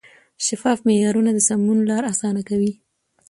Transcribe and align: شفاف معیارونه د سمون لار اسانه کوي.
شفاف 0.45 0.79
معیارونه 0.87 1.31
د 1.33 1.39
سمون 1.47 1.77
لار 1.89 2.03
اسانه 2.13 2.41
کوي. 2.49 2.71